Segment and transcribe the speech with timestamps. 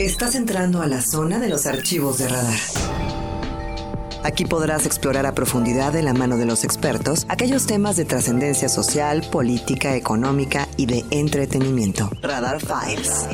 [0.00, 2.58] Estás entrando a la zona de los archivos de radar.
[4.24, 8.70] Aquí podrás explorar a profundidad de la mano de los expertos aquellos temas de trascendencia
[8.70, 12.08] social, política, económica y de entretenimiento.
[12.22, 13.28] Radar Files.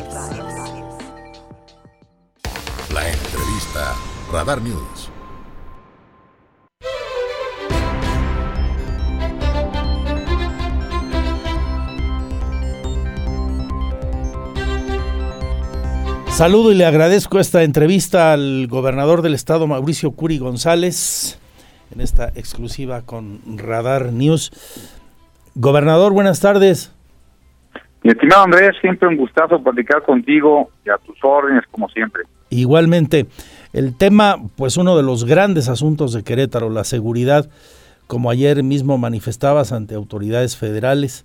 [2.92, 3.94] La entrevista
[4.32, 5.05] Radar News.
[16.36, 21.40] Saludo y le agradezco esta entrevista al gobernador del estado, Mauricio Curi González,
[21.90, 24.52] en esta exclusiva con Radar News.
[25.54, 26.92] Gobernador, buenas tardes.
[28.02, 32.24] Mi estimado Andrés, siempre un gustazo platicar contigo y a tus órdenes, como siempre.
[32.50, 33.24] Igualmente,
[33.72, 37.48] el tema, pues uno de los grandes asuntos de Querétaro, la seguridad,
[38.08, 41.24] como ayer mismo manifestabas ante autoridades federales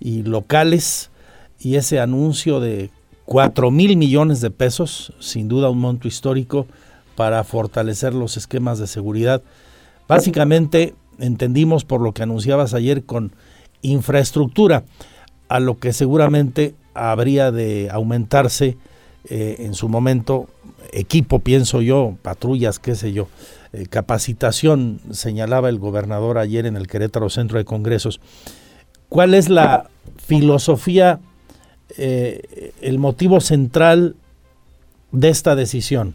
[0.00, 1.12] y locales,
[1.60, 2.90] y ese anuncio de
[3.28, 6.66] 4 mil millones de pesos, sin duda un monto histórico
[7.14, 9.42] para fortalecer los esquemas de seguridad.
[10.08, 13.32] Básicamente entendimos por lo que anunciabas ayer con
[13.82, 14.84] infraestructura,
[15.50, 18.78] a lo que seguramente habría de aumentarse
[19.28, 20.48] eh, en su momento
[20.90, 23.28] equipo, pienso yo, patrullas, qué sé yo,
[23.74, 28.22] eh, capacitación, señalaba el gobernador ayer en el Querétaro Centro de Congresos.
[29.10, 31.20] ¿Cuál es la filosofía
[31.98, 34.14] eh, el motivo central
[35.12, 36.14] de esta decisión?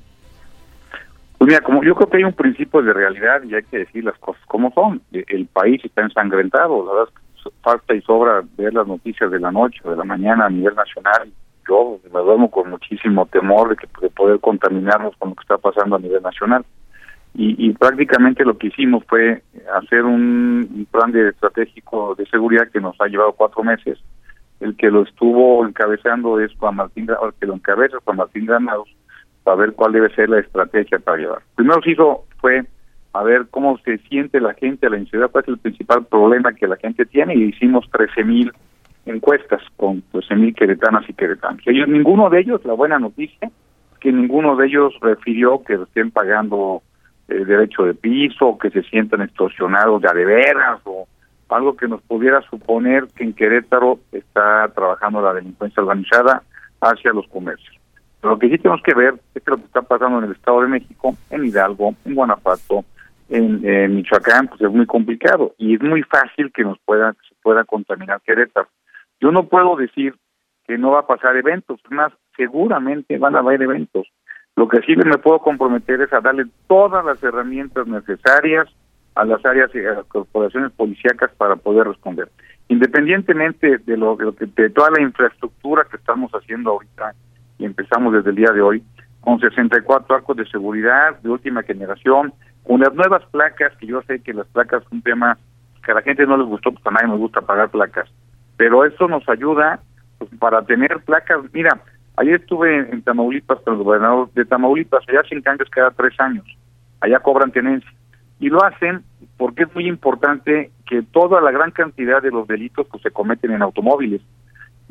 [1.37, 4.03] Pues mira, como yo creo que hay un principio de realidad y hay que decir
[4.03, 5.01] las cosas como son.
[5.11, 7.13] E, el país está ensangrentado, la verdad
[7.61, 10.75] falta y sobra ver las noticias de la noche o de la mañana a nivel
[10.75, 11.29] nacional.
[11.67, 15.57] Yo me duermo con muchísimo temor de que de poder contaminarnos con lo que está
[15.57, 16.65] pasando a nivel nacional.
[17.35, 19.41] Y, y prácticamente lo que hicimos fue
[19.75, 23.99] hacer un, un plan de estratégico de seguridad que nos ha llevado cuatro meses
[24.63, 28.89] el que lo estuvo encabezando es Juan Martín, el que lo encabeza Juan Martín Granados,
[29.43, 31.41] para ver cuál debe ser la estrategia para llevar.
[31.55, 32.63] Primero se hizo fue
[33.11, 36.67] a ver cómo se siente la gente, la inseguridad, cuál es el principal problema que
[36.67, 38.51] la gente tiene, y hicimos 13 mil
[39.05, 41.61] encuestas con 13 mil queretanas y queretanos.
[41.65, 43.51] Ellos, ninguno de ellos, la buena noticia,
[43.99, 46.81] que ninguno de ellos refirió que estén pagando
[47.27, 51.07] eh, derecho de piso, que se sientan extorsionados de adeveras o
[51.55, 56.43] algo que nos pudiera suponer que en Querétaro está trabajando la delincuencia organizada
[56.81, 57.75] hacia los comercios.
[58.21, 60.31] Pero lo que sí tenemos que ver es que lo que está pasando en el
[60.31, 62.85] Estado de México, en Hidalgo, en Guanajuato,
[63.29, 67.63] en, Michoacán, pues es muy complicado y es muy fácil que nos pueda se pueda
[67.63, 68.67] contaminar Querétaro.
[69.19, 70.15] Yo no puedo decir
[70.65, 74.07] que no va a pasar eventos, más seguramente van a haber eventos.
[74.55, 78.69] Lo que sí me puedo comprometer es a darle todas las herramientas necesarias
[79.15, 82.29] a las áreas y a las corporaciones policíacas para poder responder.
[82.67, 87.13] Independientemente de lo, de que de toda la infraestructura que estamos haciendo ahorita
[87.59, 88.83] y empezamos desde el día de hoy
[89.21, 94.21] con 64 arcos de seguridad de última generación, con las nuevas placas que yo sé
[94.21, 95.37] que las placas son un tema
[95.85, 98.09] que a la gente no les gustó, pues a nadie nos gusta pagar placas,
[98.57, 99.79] pero eso nos ayuda
[100.17, 101.39] pues, para tener placas.
[101.53, 101.79] Mira,
[102.17, 106.45] ayer estuve en, Tamaulipas con el gobernador de Tamaulipas, allá sin cambios cada tres años,
[107.01, 107.89] allá cobran tenencia
[108.43, 109.03] y lo hacen
[109.37, 113.51] porque es muy importante que toda la gran cantidad de los delitos pues, se cometen
[113.51, 114.21] en automóviles.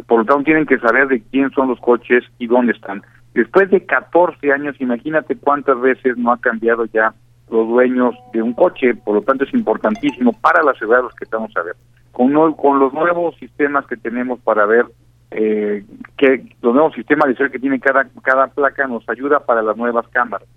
[0.07, 3.03] Por lo tanto, tienen que saber de quién son los coches y dónde están.
[3.35, 7.13] Después de 14 años, imagínate cuántas veces no ha cambiado ya
[7.51, 11.25] los dueños de un coche, por lo tanto es importantísimo para la de los que
[11.25, 11.77] estamos a ver.
[12.11, 14.87] Con, con los nuevos sistemas que tenemos para ver
[15.31, 15.85] eh,
[16.17, 19.77] que los nuevos sistemas de ser que tiene cada, cada placa nos ayuda para las
[19.77, 20.49] nuevas cámaras.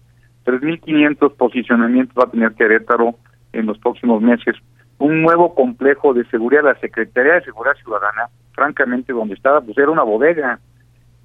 [0.46, 3.16] 3.500 posicionamientos va a tener Querétaro
[3.54, 4.56] en los próximos meses.
[4.98, 9.90] Un nuevo complejo de seguridad, la Secretaría de Seguridad Ciudadana, francamente, donde estaba, pues era
[9.90, 10.60] una bodega.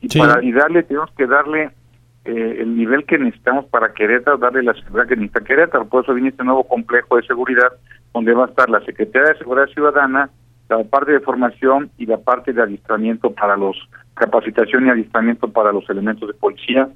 [0.00, 1.70] Y para y darle, tenemos que darle
[2.24, 5.86] eh, el nivel que necesitamos para Querétaro, darle la seguridad que necesita Querétaro.
[5.86, 7.72] Por eso viene este nuevo complejo de seguridad,
[8.12, 10.30] donde va a estar la Secretaría de Seguridad Ciudadana,
[10.68, 13.76] la parte de formación y la parte de adiestramiento para los
[14.14, 16.88] capacitación y adiestramiento para los elementos de policía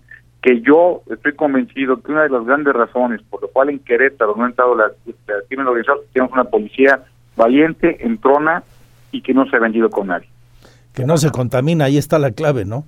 [0.44, 4.36] que yo estoy convencido que una de las grandes razones por lo cual en Querétaro
[4.36, 7.02] no ha entrado la, la crimen organizado tenemos una policía
[7.34, 8.62] valiente, entrona
[9.10, 10.28] y que no se ha vendido con nadie.
[10.92, 12.84] Que no se contamina, ahí está la clave, ¿no?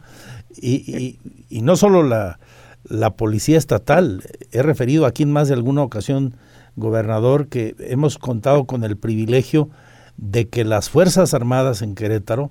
[0.55, 2.39] Y, y, no solo la,
[2.85, 4.23] la policía estatal,
[4.53, 6.35] he referido aquí en más de alguna ocasión,
[6.77, 9.71] gobernador, que hemos contado con el privilegio
[10.19, 12.51] de que las Fuerzas Armadas en Querétaro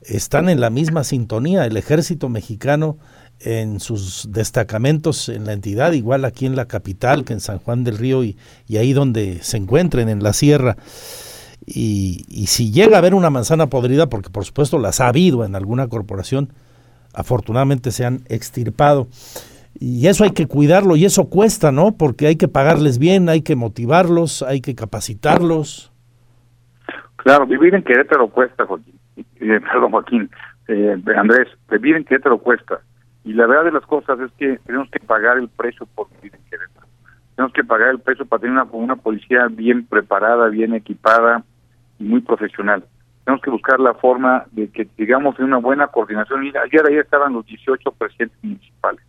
[0.00, 2.98] están en la misma sintonía, el ejército mexicano
[3.40, 7.84] en sus destacamentos en la entidad, igual aquí en la capital que en San Juan
[7.84, 8.36] del Río y,
[8.76, 10.76] ahí donde se encuentren en la sierra.
[11.66, 15.54] Y, si llega a haber una manzana podrida, porque por supuesto las ha habido en
[15.54, 16.48] alguna corporación,
[17.14, 19.06] afortunadamente se han extirpado.
[19.78, 21.92] Y eso hay que cuidarlo y eso cuesta, ¿no?
[21.96, 25.92] Porque hay que pagarles bien, hay que motivarlos, hay que capacitarlos.
[27.16, 28.98] Claro, vivir en Querétaro cuesta, Joaquín.
[29.38, 30.30] Perdón, Joaquín.
[30.66, 32.80] Eh, Andrés, vivir en Querétaro cuesta.
[33.28, 36.34] Y la verdad de las cosas es que tenemos que pagar el precio por vivir
[36.34, 36.86] en Querétaro.
[37.36, 41.44] Tenemos que pagar el precio para tener una, una policía bien preparada, bien equipada
[41.98, 42.84] y muy profesional.
[43.24, 46.40] Tenemos que buscar la forma de que digamos en una buena coordinación.
[46.40, 49.04] ayer ahí estaban los 18 presidentes municipales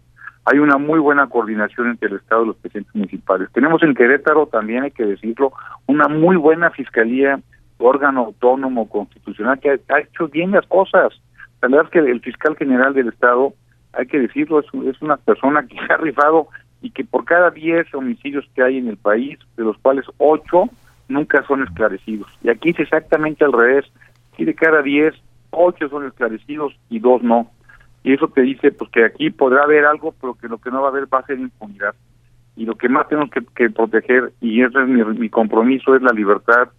[0.46, 3.50] hay una muy buena coordinación entre el Estado y los presidentes municipales.
[3.54, 5.54] Tenemos en Querétaro, también hay que decirlo,
[5.86, 7.40] una muy buena fiscalía,
[7.78, 11.14] órgano autónomo constitucional que ha, hecho bien las cosas.
[11.62, 13.54] La verdad es que el fiscal general del Estado,
[13.94, 16.48] hay que decirlo, es, es una persona que se ha rifado
[16.82, 20.70] y que por cada 10 homicidios que hay en el país, de los cuales 8
[21.10, 22.30] nunca son esclarecidos.
[22.44, 23.86] Y aquí es exactamente al revés.
[24.34, 25.14] Aquí de cada 10,
[25.52, 27.52] 8 son esclarecidos y 2 no
[28.04, 30.82] y eso te dice pues que aquí podrá haber algo, pero que lo que no
[30.82, 31.96] va a haber va a ser impunidad.
[32.56, 36.70] Y lo que más tenemos que, proteger, y ese es mi, compromiso, es la libertad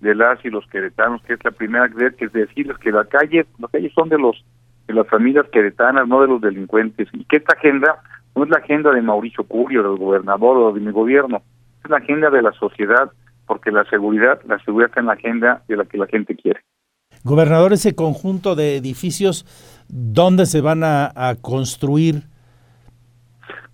[0.00, 3.46] de las y los queretanos, que es la primera que es decirles que la calle,
[3.58, 4.44] las calles son de los
[4.90, 8.02] de las familias queretanas, no de los delincuentes, y que esta agenda
[8.34, 11.42] no es la agenda de Mauricio Curio, del gobernador o de mi gobierno,
[11.84, 13.10] es la agenda de la sociedad,
[13.46, 16.60] porque la seguridad, la seguridad está en la agenda de la que la gente quiere.
[17.24, 19.44] Gobernador, ese conjunto de edificios
[19.92, 22.22] ¿Dónde se van a, construir?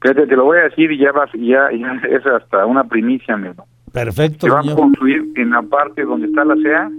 [0.01, 3.67] Te, te, lo voy a decir y ya, vas, ya, es hasta una primicia, mismo.
[3.93, 4.47] Perfecto.
[4.47, 6.91] Se van a construir en la parte donde está la CEA.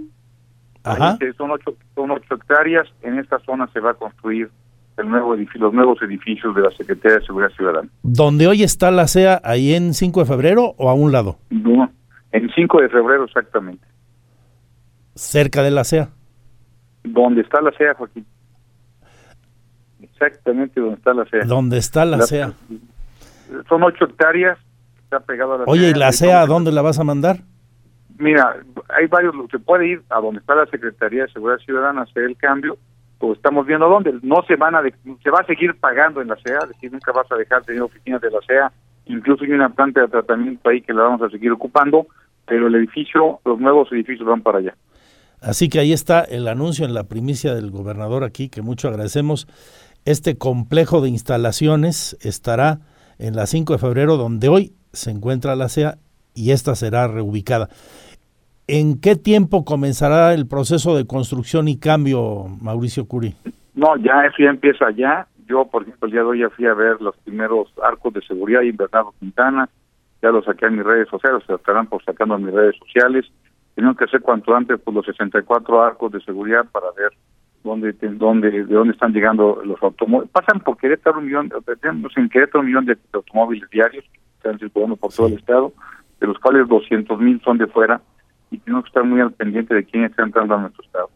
[1.36, 2.86] Son, ocho, son ocho hectáreas.
[3.02, 4.50] En esta zona se va a construir
[4.96, 7.88] el nuevo los nuevos edificios de la Secretaría de Seguridad Ciudadana.
[8.02, 9.40] ¿Dónde hoy está la CEA?
[9.44, 11.38] ¿Ahí en 5 de febrero o a un lado?
[11.50, 11.90] No,
[12.32, 13.86] en 5 de febrero exactamente.
[15.14, 16.10] ¿Cerca de la CEA?
[17.04, 18.26] ¿Dónde está la CEA, Joaquín?
[20.20, 21.44] exactamente donde está la CEA.
[21.44, 22.52] ¿Dónde está la, CEA?
[23.68, 24.58] Son ocho hectáreas,
[25.04, 27.38] está pegado a la Oye, ¿y la CEA a dónde la vas a mandar?
[28.18, 28.56] Mira,
[28.88, 32.24] hay varios, se puede ir a donde está la Secretaría de Seguridad Ciudadana a hacer
[32.24, 32.76] el cambio,
[33.20, 34.18] o estamos viendo dónde.
[34.22, 37.12] No se van a, se va a seguir pagando en la CEA, es decir, nunca
[37.12, 38.72] vas a dejar de tener oficinas de la CEA,
[39.06, 42.06] incluso hay una planta de tratamiento ahí que la vamos a seguir ocupando,
[42.46, 44.74] pero el edificio, los nuevos edificios van para allá.
[45.40, 49.46] Así que ahí está el anuncio en la primicia del gobernador aquí, que mucho agradecemos.
[50.04, 52.80] Este complejo de instalaciones estará
[53.18, 55.98] en la 5 de febrero, donde hoy se encuentra la CEA
[56.34, 57.68] y esta será reubicada.
[58.70, 63.34] ¿En qué tiempo comenzará el proceso de construcción y cambio, Mauricio Curi?
[63.74, 65.26] No, ya eso ya empieza ya.
[65.46, 68.20] Yo, por ejemplo, el día de hoy ya fui a ver los primeros arcos de
[68.20, 69.70] seguridad en Bernardo Quintana,
[70.20, 73.24] ya los saqué en mis redes sociales, se estarán por sacando en mis redes sociales.
[73.74, 77.12] Tenemos que hacer cuanto antes por los 64 arcos de seguridad para ver
[77.64, 80.30] dónde, dónde, de dónde están llegando los automóviles.
[80.30, 81.50] Pasan por Querétaro un millón,
[81.80, 85.72] tenemos en Querétaro un millón de automóviles diarios que están circulando por todo el estado,
[86.20, 88.02] de los cuales 200 mil son de fuera
[88.50, 91.10] y tenemos que estar muy al pendiente de quién está entrando a nuestro estado.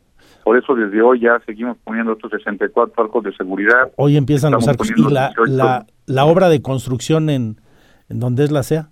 [0.44, 3.92] Por eso desde hoy ya seguimos poniendo estos 64 arcos de seguridad.
[3.96, 4.90] Hoy empiezan los arcos.
[4.94, 7.56] ¿Y la, la, la, obra de construcción en,
[8.08, 8.88] en dónde es la SEA?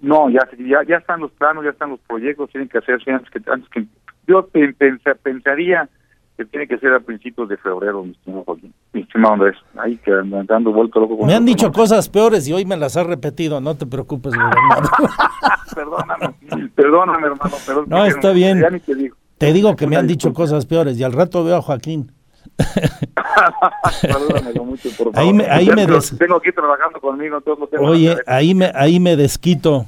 [0.00, 3.30] No, ya, ya, ya están los planos, ya están los proyectos, tienen que hacerse antes
[3.30, 3.50] que...
[3.50, 3.86] Antes que
[4.28, 4.46] yo
[5.22, 5.88] pensaría
[6.38, 9.56] que tiene que ser a principios de febrero, mi estimado Joaquín, mi estimado Andrés.
[9.76, 10.12] Ahí que
[10.46, 11.26] dando vuelto loco.
[11.26, 14.88] me han dicho cosas peores y hoy me las has repetido, no te preocupes, gobernador.
[15.74, 16.36] perdóname,
[16.76, 17.56] perdóname, hermano.
[17.88, 18.64] no, está bien.
[19.36, 19.74] te, digo.
[19.74, 22.12] que me han dicho cosas peores y al rato veo a Joaquín.
[24.64, 25.18] mucho, por favor.
[25.18, 27.42] Ahí me, ahí me Tengo aquí trabajando conmigo,
[27.80, 29.86] Oye, ahí me, ahí me desquito.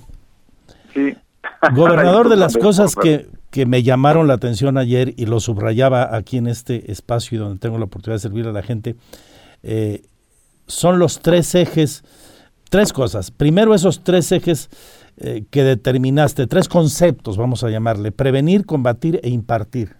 [0.92, 1.16] Sí.
[1.74, 6.38] Gobernador de las cosas que, que me llamaron la atención ayer y lo subrayaba aquí
[6.38, 8.94] en este espacio y donde tengo la oportunidad de servir a la gente,
[9.62, 10.02] eh,
[10.66, 12.04] son los tres ejes,
[12.70, 13.30] tres cosas.
[13.30, 14.70] Primero esos tres ejes
[15.18, 19.96] eh, que determinaste, tres conceptos, vamos a llamarle, prevenir, combatir e impartir.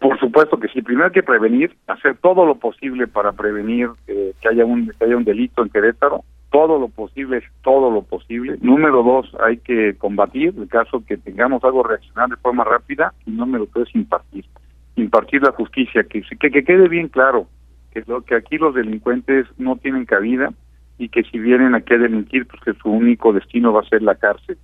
[0.00, 0.82] Por supuesto que sí.
[0.82, 5.04] Primero hay que prevenir, hacer todo lo posible para prevenir eh, que haya un que
[5.04, 6.24] haya un delito en Querétaro
[6.56, 8.56] todo lo posible, es todo lo posible.
[8.62, 13.30] Número dos, hay que combatir, en caso que tengamos algo reaccionar de forma rápida, y
[13.32, 14.46] número tres, impartir.
[14.94, 17.46] Impartir la justicia, que, que, que quede bien claro
[17.92, 20.50] que, lo, que aquí los delincuentes no tienen cabida
[20.96, 24.00] y que si vienen aquí a delinquir, pues que su único destino va a ser
[24.00, 24.56] la cárcel.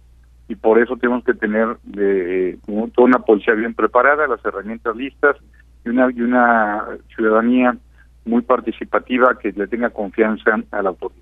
[0.49, 2.59] Y por eso tenemos que tener de,
[2.95, 5.37] toda una policía bien preparada, las herramientas listas
[5.85, 7.77] y una, y una ciudadanía
[8.25, 11.22] muy participativa que le tenga confianza a la autoridad.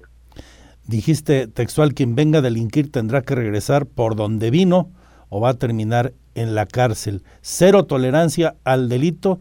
[0.87, 4.91] Dijiste textual, quien venga a delinquir tendrá que regresar por donde vino
[5.29, 7.23] o va a terminar en la cárcel.
[7.41, 9.39] Cero tolerancia al delito.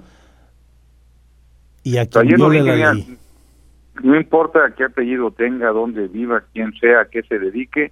[1.83, 3.17] Y a quien viole la ley.
[4.03, 7.91] No importa qué apellido tenga, dónde viva, quién sea, a qué se dedique,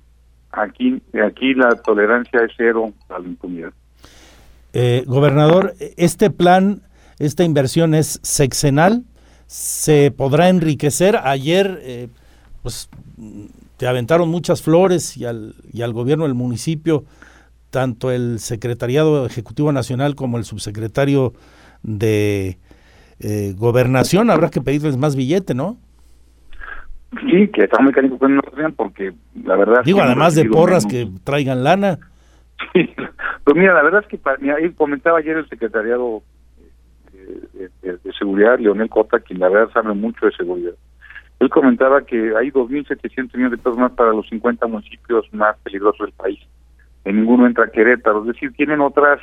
[0.52, 3.74] aquí, aquí la tolerancia es cero a la impunidad.
[4.74, 6.82] Eh, gobernador, este plan,
[7.20, 9.04] esta inversión es sexenal,
[9.48, 11.18] se podrá enriquecer.
[11.24, 12.10] Ayer, eh,
[12.68, 12.90] pues,
[13.78, 17.06] te aventaron muchas flores y al, y al gobierno del municipio,
[17.70, 21.32] tanto el Secretariado Ejecutivo Nacional como el subsecretario
[21.82, 22.58] de
[23.22, 24.30] eh, Gobernación.
[24.32, 25.78] Habrá que pedirles más billete, ¿no?
[27.32, 28.18] Sí, que está muy caliente
[28.76, 29.14] porque
[29.46, 29.84] la verdad...
[29.86, 32.00] Digo, además de porras que traigan lana.
[32.74, 32.94] Sí,
[33.46, 34.20] pues mira, la verdad es que
[34.52, 36.22] ahí comentaba ayer el secretariado
[37.14, 40.74] eh, de, seguridad, Leonel Cota, quien la verdad sabe mucho de seguridad.
[41.40, 46.08] Él comentaba que hay 2.700 millones de pesos más para los 50 municipios más peligrosos
[46.08, 46.40] del país.
[47.06, 49.22] En ninguno entra Querétaro, es decir, tienen otras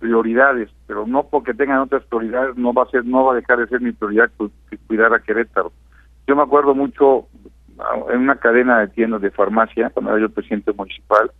[0.00, 3.58] prioridades, pero no porque tengan otras prioridades no va a ser, no va a dejar
[3.58, 4.30] de ser mi prioridad
[4.86, 5.72] cuidar a Querétaro.
[6.26, 7.28] Yo me acuerdo mucho
[7.78, 11.30] ah, en una cadena de tiendas de farmacia, cuando era yo presidente municipal,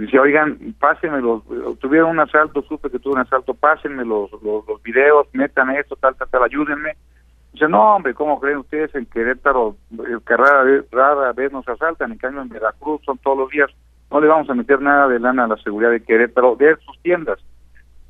[0.00, 1.42] decía, oigan, pásenme los,
[1.78, 6.14] tuvieron un asalto, supe que tuve un asalto, pásenme los, los, videos, metan esto, tal,
[6.16, 6.96] tal, tal, ayúdenme.
[7.56, 11.66] Dice, no, hombre, ¿cómo creen ustedes en Querétaro eh, que rara vez, rara vez nos
[11.66, 12.12] asaltan?
[12.12, 13.70] En cambio, en Veracruz son todos los días.
[14.10, 17.00] No le vamos a meter nada de lana a la seguridad de Querétaro, de sus
[17.00, 17.38] tiendas.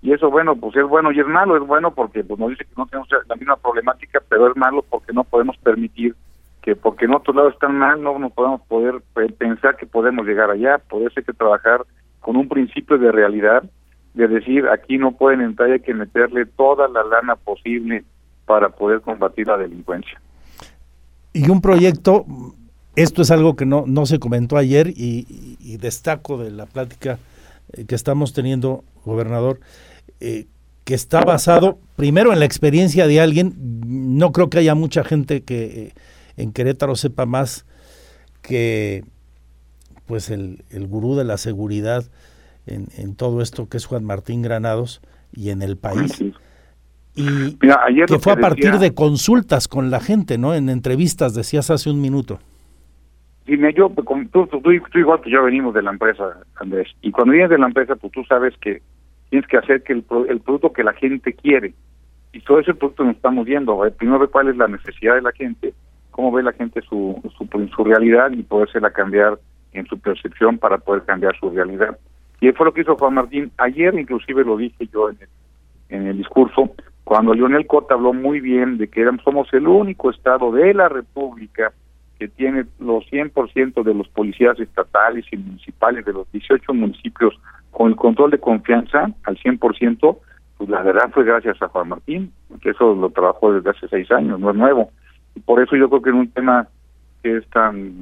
[0.03, 1.57] Y eso, bueno, pues es bueno y es malo.
[1.57, 4.85] Es bueno porque pues, nos dice que no tenemos la misma problemática, pero es malo
[4.91, 6.17] porque no podemos permitir
[6.61, 9.01] que porque en otro lado están mal, no nos podemos poder
[9.39, 10.79] pensar que podemos llegar allá.
[10.79, 11.83] Por eso hay que trabajar
[12.19, 13.63] con un principio de realidad,
[14.15, 18.03] de decir, aquí no pueden entrar, hay que meterle toda la lana posible
[18.47, 20.21] para poder combatir la delincuencia.
[21.33, 22.25] Y un proyecto,
[22.95, 27.19] esto es algo que no, no se comentó ayer y, y destaco de la plática
[27.73, 29.61] eh, que estamos teniendo, gobernador,
[30.21, 30.47] eh,
[30.85, 33.55] que está basado primero en la experiencia de alguien.
[33.85, 35.93] No creo que haya mucha gente que eh,
[36.37, 37.67] en Querétaro sepa más
[38.41, 39.05] que
[40.07, 42.05] pues el, el gurú de la seguridad
[42.67, 45.01] en, todo esto que es Juan Martín Granados
[45.33, 46.23] y en el país.
[47.17, 47.57] Y
[48.07, 50.55] que fue a partir de consultas con la gente, ¿no?
[50.55, 52.39] En entrevistas, decías hace un minuto.
[53.47, 56.25] Dime, yo, pues, tú, tú, tú, igual que yo venimos de la empresa,
[56.57, 58.83] Andrés, y cuando vienes de la empresa, pues tú sabes que
[59.31, 61.73] tienes que hacer que el, el producto que la gente quiere,
[62.33, 65.33] y todo ese producto nos estamos viendo, primero ver cuál es la necesidad de la
[65.33, 65.73] gente,
[66.11, 69.39] cómo ve la gente su, su, su realidad y podérsela cambiar
[69.73, 71.97] en su percepción para poder cambiar su realidad.
[72.41, 73.53] Y eso fue lo que hizo Juan Martín.
[73.59, 75.29] Ayer inclusive lo dije yo en el,
[75.89, 76.75] en el discurso,
[77.07, 81.73] cuando Lionel Cota habló muy bien de que somos el único estado de la República
[82.19, 87.33] que tiene los 100% de los policías estatales y municipales de los 18 municipios
[87.71, 90.19] con el control de confianza al 100%,
[90.59, 94.11] pues la verdad fue gracias a Juan Martín, que eso lo trabajó desde hace seis
[94.11, 94.91] años, no es nuevo.
[95.37, 96.67] Y por eso yo creo que en un tema
[97.23, 97.93] que es tan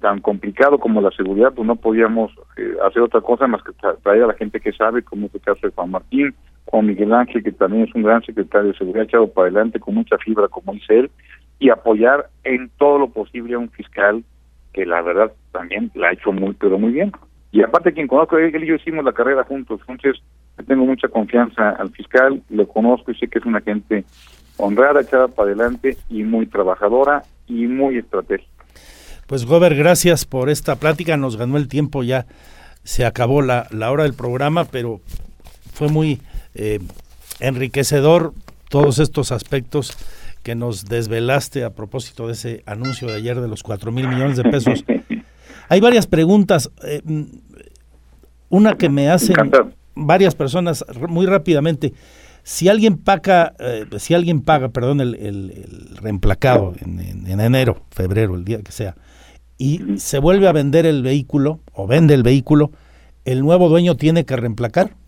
[0.00, 3.72] tan complicado como la seguridad, pues no podíamos eh, hacer otra cosa más que
[4.04, 6.32] traer a la gente que sabe, como es el caso de Juan Martín,
[6.72, 9.94] o Miguel Ángel, que también es un gran secretario de seguridad echado para adelante con
[9.94, 11.10] mucha fibra, como dice él,
[11.58, 14.24] y apoyar en todo lo posible a un fiscal
[14.72, 17.12] que la verdad también la ha hecho muy, pero muy bien.
[17.52, 20.22] Y aparte quien conozco, él y yo hicimos la carrera juntos, entonces
[20.66, 24.04] tengo mucha confianza al fiscal, lo conozco y sé que es una gente
[24.56, 28.48] honrada, echada para adelante y muy trabajadora y muy estratégica.
[29.26, 32.26] Pues Gober, gracias por esta plática, nos ganó el tiempo ya,
[32.84, 35.00] se acabó la, la hora del programa, pero
[35.72, 36.20] fue muy
[36.60, 36.78] eh,
[37.40, 38.34] enriquecedor
[38.68, 39.96] todos estos aspectos
[40.42, 44.36] que nos desvelaste a propósito de ese anuncio de ayer de los 4 mil millones
[44.36, 44.84] de pesos.
[45.70, 46.70] Hay varias preguntas.
[46.84, 47.00] Eh,
[48.50, 49.36] una que me hacen
[49.94, 51.94] varias personas muy rápidamente.
[52.42, 58.44] Si alguien paga, eh, si alguien paga, perdón, el, el, reemplacado en, enero, febrero, el
[58.44, 58.96] día que sea,
[59.56, 62.70] y se vuelve a vender el vehículo o vende el vehículo,
[63.24, 64.99] ¿el nuevo dueño tiene que reemplacar?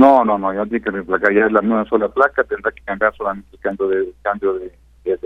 [0.00, 2.80] No, no, no, ya tiene que reemplacar, ya es la nueva sola placa, tendrá que
[2.84, 4.72] cambiar solamente el cambio de, cambio de,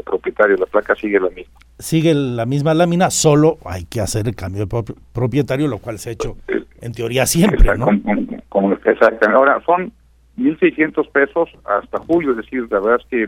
[0.04, 1.54] propietario, la placa sigue la misma.
[1.78, 6.10] Sigue la misma lámina, solo hay que hacer el cambio de propietario, lo cual se
[6.10, 6.36] ha hecho
[6.80, 7.86] en teoría siempre, ¿no?
[8.84, 9.26] Exactamente.
[9.26, 9.92] Ahora, son
[10.38, 13.22] 1.600 pesos hasta julio, es decir, la verdad es que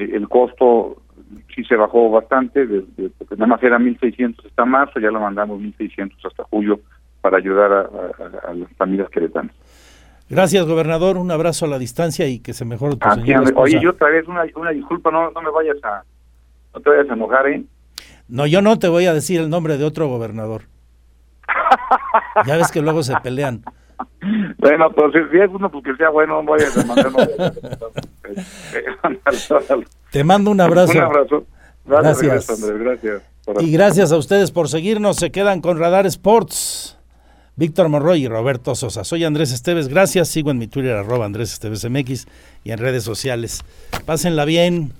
[0.00, 1.02] eh, el costo
[1.56, 2.68] sí se bajó bastante,
[3.18, 6.78] porque nada más era 1.600 hasta marzo, ya lo mandamos 1.600 hasta julio
[7.20, 9.56] para ayudar a, a las familias queretanas.
[10.28, 11.16] Gracias, gobernador.
[11.16, 14.26] Un abrazo a la distancia y que se mejore tu señora Oye, yo otra vez
[14.26, 16.02] una, una disculpa, no, no me vayas a,
[16.74, 17.64] no te vayas a enojar, ¿eh?
[18.28, 20.62] No, yo no te voy a decir el nombre de otro gobernador.
[22.46, 23.62] ya ves que luego se pelean.
[24.58, 27.12] Bueno, pues si es uno, porque sea bueno, no vayas a mandar
[30.10, 30.92] Te mando un abrazo.
[30.92, 31.46] Un abrazo.
[31.84, 32.50] Gracias.
[32.50, 33.22] Andrés, gracias.
[33.60, 35.16] Y gracias a ustedes por seguirnos.
[35.16, 36.98] Se quedan con Radar Sports.
[37.56, 39.04] Víctor Monroy y Roberto Sosa.
[39.04, 39.88] Soy Andrés Esteves.
[39.88, 40.28] Gracias.
[40.28, 42.26] Sigo en mi Twitter, arroba Andrés Esteves MX
[42.64, 43.62] y en redes sociales.
[44.04, 44.92] Pásenla bien.